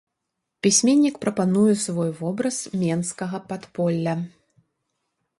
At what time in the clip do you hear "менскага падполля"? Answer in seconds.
2.83-4.15